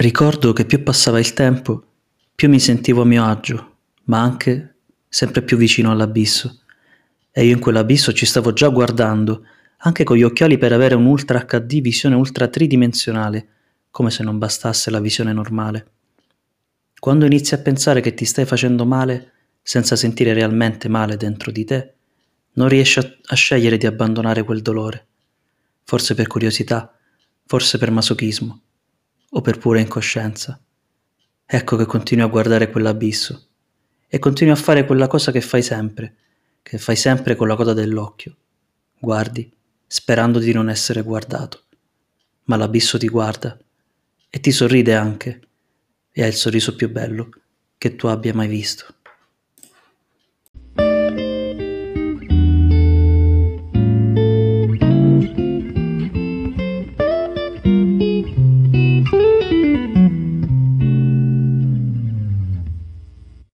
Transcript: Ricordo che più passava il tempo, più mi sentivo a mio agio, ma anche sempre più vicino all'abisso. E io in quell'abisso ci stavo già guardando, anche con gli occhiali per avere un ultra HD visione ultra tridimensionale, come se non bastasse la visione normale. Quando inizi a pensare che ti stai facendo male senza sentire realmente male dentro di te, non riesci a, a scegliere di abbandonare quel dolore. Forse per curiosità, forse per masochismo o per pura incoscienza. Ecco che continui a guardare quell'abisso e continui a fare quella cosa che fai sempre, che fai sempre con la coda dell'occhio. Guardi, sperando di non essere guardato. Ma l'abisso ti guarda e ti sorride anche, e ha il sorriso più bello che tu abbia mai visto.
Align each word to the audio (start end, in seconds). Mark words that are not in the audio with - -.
Ricordo 0.00 0.54
che 0.54 0.64
più 0.64 0.82
passava 0.82 1.18
il 1.18 1.34
tempo, 1.34 1.84
più 2.34 2.48
mi 2.48 2.58
sentivo 2.58 3.02
a 3.02 3.04
mio 3.04 3.22
agio, 3.22 3.76
ma 4.04 4.22
anche 4.22 4.76
sempre 5.06 5.42
più 5.42 5.58
vicino 5.58 5.90
all'abisso. 5.90 6.62
E 7.30 7.44
io 7.44 7.52
in 7.52 7.60
quell'abisso 7.60 8.10
ci 8.14 8.24
stavo 8.24 8.54
già 8.54 8.68
guardando, 8.68 9.42
anche 9.80 10.02
con 10.04 10.16
gli 10.16 10.22
occhiali 10.22 10.56
per 10.56 10.72
avere 10.72 10.94
un 10.94 11.04
ultra 11.04 11.44
HD 11.44 11.82
visione 11.82 12.14
ultra 12.14 12.48
tridimensionale, 12.48 13.48
come 13.90 14.10
se 14.10 14.22
non 14.22 14.38
bastasse 14.38 14.90
la 14.90 15.00
visione 15.00 15.34
normale. 15.34 15.86
Quando 16.98 17.26
inizi 17.26 17.52
a 17.52 17.58
pensare 17.58 18.00
che 18.00 18.14
ti 18.14 18.24
stai 18.24 18.46
facendo 18.46 18.86
male 18.86 19.32
senza 19.60 19.96
sentire 19.96 20.32
realmente 20.32 20.88
male 20.88 21.18
dentro 21.18 21.52
di 21.52 21.66
te, 21.66 21.92
non 22.54 22.68
riesci 22.68 23.00
a, 23.00 23.16
a 23.26 23.34
scegliere 23.34 23.76
di 23.76 23.84
abbandonare 23.84 24.44
quel 24.44 24.62
dolore. 24.62 25.06
Forse 25.84 26.14
per 26.14 26.26
curiosità, 26.26 26.90
forse 27.44 27.76
per 27.76 27.90
masochismo 27.90 28.62
o 29.30 29.40
per 29.40 29.58
pura 29.58 29.80
incoscienza. 29.80 30.60
Ecco 31.46 31.76
che 31.76 31.86
continui 31.86 32.24
a 32.24 32.28
guardare 32.28 32.70
quell'abisso 32.70 33.48
e 34.06 34.18
continui 34.18 34.52
a 34.52 34.56
fare 34.56 34.84
quella 34.84 35.06
cosa 35.06 35.32
che 35.32 35.40
fai 35.40 35.62
sempre, 35.62 36.16
che 36.62 36.78
fai 36.78 36.96
sempre 36.96 37.36
con 37.36 37.48
la 37.48 37.56
coda 37.56 37.72
dell'occhio. 37.72 38.36
Guardi, 38.98 39.50
sperando 39.86 40.38
di 40.38 40.52
non 40.52 40.68
essere 40.68 41.02
guardato. 41.02 41.64
Ma 42.44 42.56
l'abisso 42.56 42.98
ti 42.98 43.08
guarda 43.08 43.58
e 44.28 44.40
ti 44.40 44.52
sorride 44.52 44.94
anche, 44.94 45.40
e 46.12 46.22
ha 46.22 46.26
il 46.26 46.34
sorriso 46.34 46.74
più 46.74 46.90
bello 46.90 47.30
che 47.78 47.96
tu 47.96 48.06
abbia 48.06 48.34
mai 48.34 48.48
visto. 48.48 48.94